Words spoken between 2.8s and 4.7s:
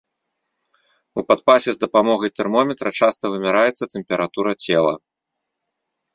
часта вымяраецца тэмпература